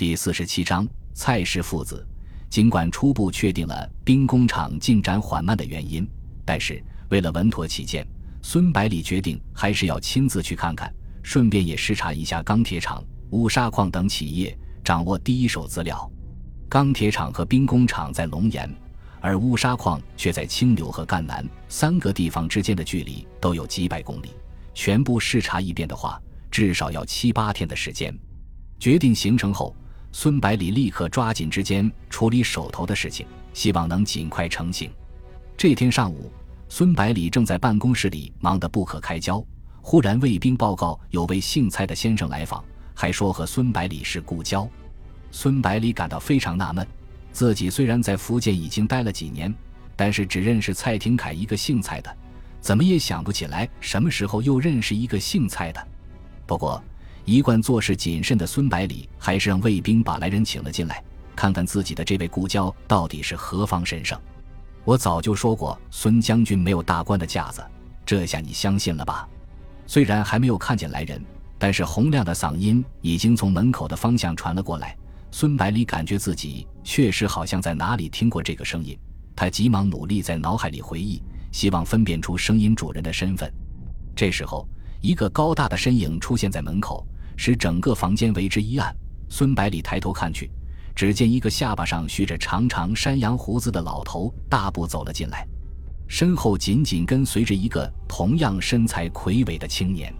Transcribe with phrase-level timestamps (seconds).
[0.00, 2.08] 第四十七章蔡氏父子。
[2.48, 6.08] 尽管初步确定了兵工厂进展缓慢的原因，
[6.42, 8.06] 但是为了稳妥起见，
[8.40, 10.90] 孙百里决定还是要亲自去看看，
[11.22, 16.10] 顺便也视察一下钢铁厂、乌沙矿等企业，掌握第一手资料。
[16.66, 18.74] 钢铁厂和兵工厂在龙岩，
[19.20, 24.30] 而乌沙矿却在清流和赣南三个地方之间的距离都有几百公里，
[24.72, 26.18] 全部视察一遍的话，
[26.50, 28.18] 至少要七八天的时间。
[28.78, 29.76] 决定行程后。
[30.12, 34.90] 孙百里立刻抓紧时间处理手头的事情，希望能尽快成行。
[35.56, 36.32] 这天上午，
[36.68, 39.44] 孙百里正在办公室里忙得不可开交，
[39.80, 44.68] 忽然卫兵报告有位姓蔡的先生来访，还说和孙百里是故交。
[45.30, 46.86] 孙百里感到非常纳闷，
[47.32, 49.54] 自己虽然在福建已经待了几年，
[49.94, 52.16] 但是只认识蔡廷锴一个姓蔡的，
[52.60, 55.88] 怎么也想不起来什么时候又认识一个姓蔡的。
[56.46, 56.82] 不过，
[57.24, 61.02] 一贯做事谨慎的孙百里，还是让卫兵把来人请了进来，
[61.36, 64.18] 看看自己的这位故交到底是何方神圣。
[64.84, 67.62] 我早就说过，孙将军没有大官的架子，
[68.04, 69.28] 这下你相信了吧？
[69.86, 71.22] 虽然还没有看见来人，
[71.58, 74.96] 但是洪亮的嗓音已经从门口的方向传了过来。
[75.30, 78.98] 孙百里感觉自己确实好像在哪里听过这个声音，
[79.36, 83.52] 他急忙努力在脑海里回忆，希望分辨出声音主人的身份。
[84.16, 84.66] 这时候。
[85.00, 87.06] 一个高大的身影出现在门口，
[87.36, 88.94] 使整个房间为之一暗。
[89.28, 90.50] 孙百里抬头看去，
[90.94, 95.46] 只见一个下巴上蓄着长长山羊胡子的老头大步走了进来，
[96.08, 100.12] 身后紧紧跟随着一个同样身材魁伟的青年。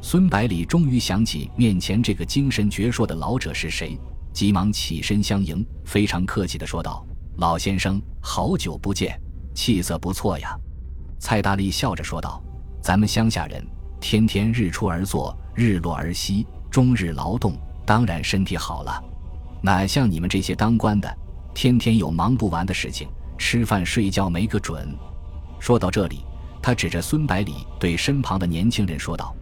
[0.00, 3.98] 孙百里终于想起面前这个精神矍铄的老者是谁，
[4.32, 7.04] 急忙起身相迎，非常客气地说道
[7.38, 9.20] ：“老先生，好久不见，
[9.54, 10.56] 气色不错呀。”
[11.18, 12.42] 蔡大力笑着说道
[12.82, 13.64] ：“咱们乡下人。”
[14.02, 19.02] 天天日出而作，日落而息，终日劳动，当然身体好了。
[19.62, 21.08] 哪像你们这些当官的，
[21.54, 24.92] 天天有忙不完的事情，吃饭睡觉没个准。
[25.60, 26.24] 说到这里，
[26.60, 29.32] 他指着孙百里，对身旁的年轻人说道：“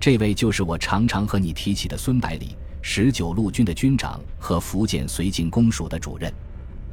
[0.00, 6.30] 这位就是我常常和你提起的孙百里，十九路军的军长和福建绥靖公署的主任。”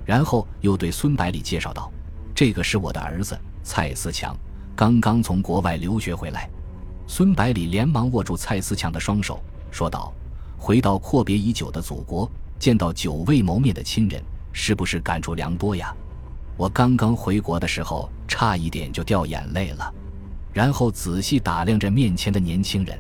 [0.06, 1.92] 然后又对孙百里介绍道
[2.36, 4.38] ：“这个是我的儿子蔡思强，
[4.76, 6.48] 刚刚从国外留学回来。”
[7.08, 9.40] 孙百里连忙握住蔡思强的双手，
[9.72, 10.14] 说道
[10.58, 14.22] ：“回到阔别已久的祖国，见到久未谋面的亲人，
[14.52, 15.96] 是不是感触良多呀？
[16.58, 19.94] 我刚刚回国的时候，差一点就掉眼泪了。”
[20.52, 22.98] 然后仔细打量着面前的年轻人，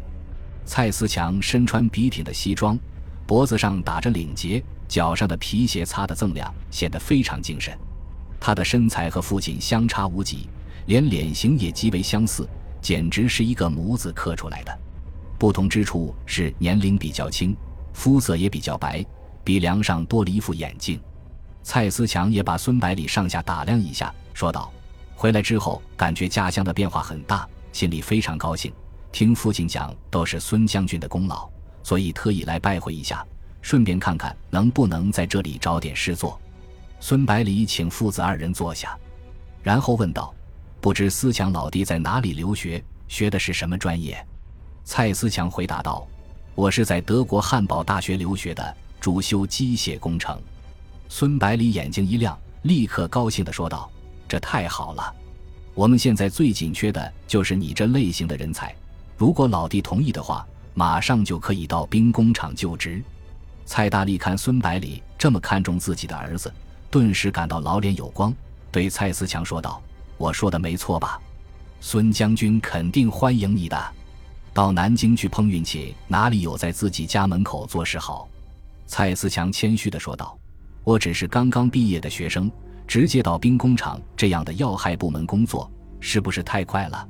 [0.65, 2.77] 蔡思强身穿笔挺的西装，
[3.25, 7.75] 脖子上打着领结，脚上的皮鞋擦得锃亮，显得非常精神。
[8.39, 10.47] 他的身材和父亲相差无几，
[10.85, 12.47] 连脸型也极为相似。
[12.85, 14.79] 简直是一个模子刻出来的，
[15.39, 17.57] 不同之处是年龄比较轻，
[17.93, 19.03] 肤色也比较白，
[19.43, 21.01] 鼻梁上多了一副眼镜。
[21.63, 24.71] 蔡思强也把孙百里上下打量一下，说道
[25.17, 28.71] ：“回来之后感觉家乡的变化很大，心里非常高兴。
[29.11, 31.49] 听父亲讲都是孙将军的功劳，
[31.81, 33.25] 所以特意来拜会一下，
[33.63, 36.39] 顺便看看能不能在这里找点事做。”
[37.01, 38.95] 孙百里请父子二人坐下，
[39.63, 40.31] 然后问道。
[40.85, 44.23] 不知思强老弟在哪里留学，学的是什么专业？
[44.83, 46.07] 蔡思强回答道
[46.53, 50.39] ：“我是在德国汉堡大学留学的，主修机械工程。”
[51.09, 53.89] 孙百里眼睛一亮，立刻高兴地说道
[54.29, 55.11] ：“这太好了！
[55.73, 58.71] 我们现在最紧缺的就是你这类型的人才。
[59.17, 60.45] 如果老弟同意的话，
[60.75, 63.03] 马上就可以到兵工厂就职。”
[63.65, 66.53] 蔡大力看孙百里这么看重自己的儿子，
[66.91, 68.31] 顿时感到老脸有光，
[68.71, 69.81] 对蔡思强说道。
[70.17, 71.19] 我说的没错吧？
[71.81, 73.93] 孙将军肯定欢迎你的。
[74.53, 78.27] 到南京去碰运气，哪里有在自己家门口做事好？
[78.87, 80.37] 蔡思强谦虚地说道
[80.85, 82.49] ：“我只是刚刚毕业的学生，
[82.87, 87.07] 直接到兵工厂这样的要害部门工作，是不是太快了？”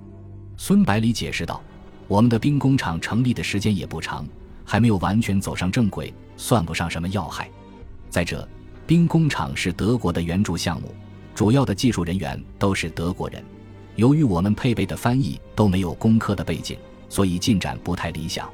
[0.57, 1.61] 孙百里解释道
[2.07, 4.27] ：“我们的兵工厂成立的时间也不长，
[4.65, 7.47] 还没有完全走上正轨，算不上什么要害。
[8.09, 8.47] 再者，
[8.87, 10.93] 兵工厂是德国的援助项目。”
[11.35, 13.43] 主要的技术人员都是德国人，
[13.97, 16.77] 由于我们配备的翻译都没有工科的背景，
[17.09, 18.49] 所以进展不太理想。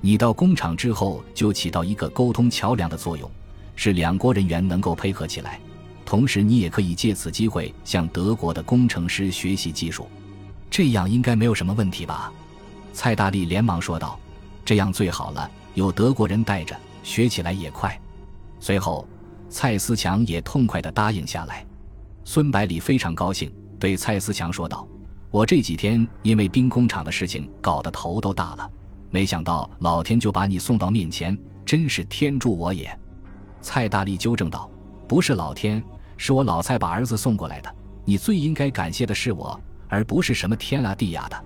[0.00, 3.28] 你到工厂之后就起到一个沟通桥梁的作用，
[3.74, 5.58] 是两国人员能够配合起来。
[6.04, 10.06] 同时，你也可以借此机会向德国的工程师学习技术，
[10.70, 12.32] 这样应该没有什么问题吧？
[12.92, 14.16] 蔡大力连忙说道
[14.64, 18.00] ：“这样最好了，有德国人带着，学起来也快。”
[18.60, 19.08] 随后，
[19.48, 21.66] 蔡思强也痛快地答应下来。
[22.24, 24.86] 孙百里非常高兴，对蔡思强说道
[25.30, 28.70] ：“我这几天因为兵工厂的事情搞得头都大了，
[29.10, 32.96] 没想到老天就把你送到面前，真是天助我也。”
[33.60, 34.70] 蔡大力纠正道
[35.08, 35.82] ：“不是老天，
[36.16, 37.74] 是我老蔡把儿子送过来的。
[38.04, 41.44] 你最应该感谢的是我，而不是什么天啊地呀的。”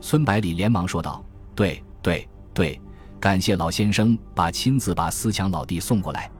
[0.00, 1.24] 孙百里连忙说道
[1.54, 2.80] ：“对对对，
[3.18, 6.30] 感谢老先生把亲自把思强老弟送过来。”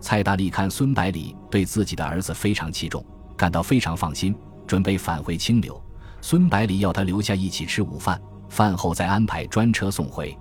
[0.00, 3.04] 蔡大力看孙百里对自己的儿子非常器重，
[3.36, 4.34] 感到非常放心，
[4.66, 5.80] 准备返回清流。
[6.20, 10.36] 孙百里要他留下一起吃午饭，饭后再安排专车送回。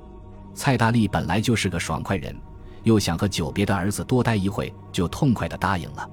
[0.54, 2.36] 蔡大力本来就是个爽快人。
[2.84, 6.10] 又想和久别的儿子多待一会，就痛快地答应了。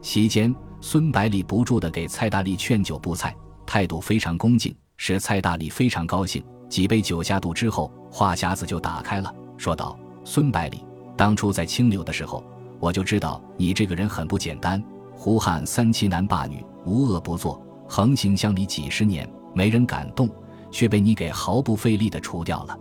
[0.00, 3.34] 席间，孙百里不住地给蔡大力劝酒布菜，
[3.66, 6.44] 态度非常恭敬，使蔡大力非常高兴。
[6.68, 10.84] 几杯酒下肚之后，话匣子就打开了，说道：“孙百里，
[11.16, 12.44] 当初在清流的时候，
[12.78, 14.80] 我就知道你这个人很不简单。
[15.24, 20.28] 胡汉三妻男霸女，无恶不作，横行乡里几十年，没人敢动，
[20.70, 22.78] 却被你给毫不费力的除掉了。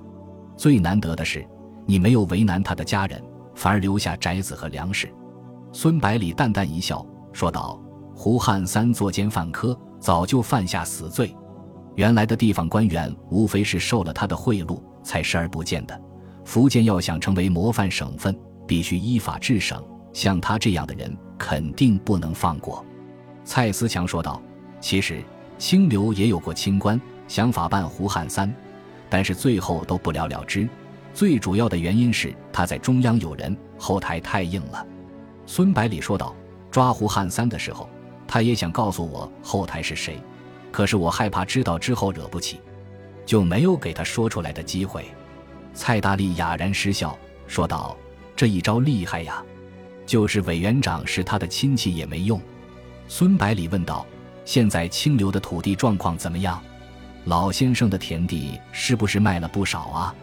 [0.57, 1.47] 最难得的是。”
[1.87, 3.23] 你没有为难他的家人，
[3.55, 5.09] 反而留下宅子和粮食。
[5.71, 7.81] 孙百里淡淡一笑，说道
[8.13, 11.33] ：“胡汉三作奸犯科，早就犯下死罪。
[11.95, 15.97] 原来的地方官员无非是受了他的贿赂，才视而不见的。
[16.43, 18.37] 福建要想成为模范省份，
[18.67, 19.81] 必须依法治省，
[20.11, 22.85] 像他这样的人， 肯定不能放过。”
[23.43, 24.41] 蔡思强说道
[24.79, 25.21] ：“其实
[25.57, 28.49] 清流也有过清官想法办胡汉三，
[29.09, 30.67] 但是最后都不了了之。”
[31.13, 34.87] 最主要的原因是他在中央有人，后台太硬了。
[35.45, 36.33] 孙百里说道
[36.71, 37.89] ：“抓胡汉三的时候，
[38.25, 40.17] 他也想告诉我后台是谁，
[40.71, 42.61] 可是我害怕知道之后惹不起，
[43.25, 45.05] 就没有给他说出来的机会。”
[45.75, 47.95] 蔡大力哑然失笑，说道
[48.35, 49.43] ：“这一招厉害呀，
[50.05, 52.39] 就是委员长是他的亲戚也没用。”
[53.07, 54.05] 孙百里问道
[54.45, 56.61] ：“现在清流的土地状况怎么样？
[57.25, 60.15] 老先生的田地是不是卖了不少啊？”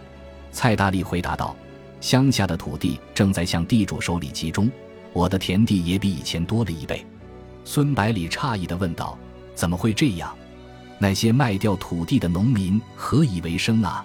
[0.53, 1.55] 蔡大力回答道
[2.01, 4.71] ：“乡下的土地正在向地主手里集中，
[5.13, 7.05] 我的田地也比以前多了一倍。”
[7.65, 9.17] 孙百里诧异地问道
[9.55, 10.35] ：“怎么会这样？
[10.99, 14.05] 那些卖掉土地的农民何以为生啊？”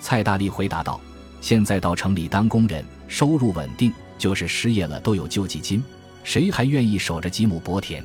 [0.00, 1.00] 蔡大力回答道
[1.40, 3.92] ：“现在到城里当工人，收入稳定，
[4.24, 5.84] 就是失业了都有救济金，
[6.22, 8.02] 谁还愿意守着几亩薄田？”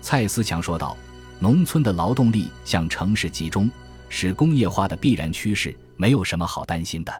[0.00, 0.96] 蔡思强说道
[1.40, 3.68] ：“农村的劳动力向城市集中，
[4.08, 7.12] 是工业化的必然趋势。”没有什么好担心的。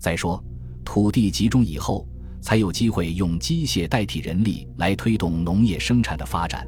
[0.00, 0.42] 再说，
[0.84, 2.04] 土地集中以后，
[2.42, 6.66] 才有机会用机械代替人力来推动农业生产的发展。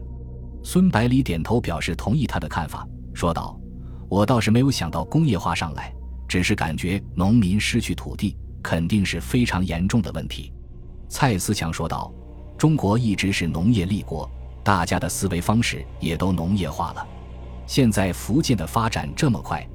[0.63, 3.59] 孙百里点头表示同意他的看法，说道
[4.09, 5.93] ：“我倒是没有想到工业化上来，
[6.29, 10.53] 只是感觉农民失去土地肯定是非常严重的问题。”
[11.11, 12.11] 蔡思强说道
[12.57, 14.31] ：“中国一直是农业立国，
[14.63, 17.07] 大家的思维方式也都农业化了。
[17.67, 19.67] 现在福建的发展这么快。”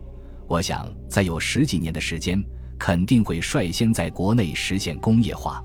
[0.48, 2.42] 我想，再有十几年的时间，
[2.80, 5.62] 肯定会率先在国内实现工业化。”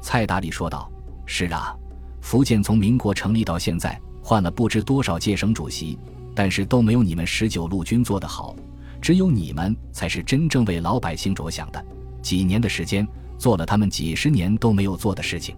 [0.00, 0.90] 蔡达理说道。
[1.26, 1.76] “是啊，
[2.20, 5.98] 福建从民国成立到现在，换了不知多少届省主席，
[6.34, 8.56] 但是都没有你们十九路军做得好。
[9.00, 11.84] 只有你们才是真正为老百姓着想的。
[12.22, 13.06] 几年的时间，
[13.42, 15.56] 做了他们几十年都没有做的事情。”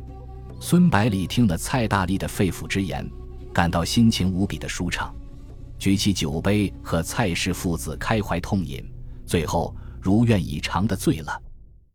[0.58, 3.06] 孙百里听了蔡大力的肺腑之言，
[3.52, 5.14] 感到心情无比的舒畅。
[5.78, 8.82] 举起酒杯，和蔡氏父子开怀痛饮，
[9.26, 11.38] 最后如愿以偿的醉了。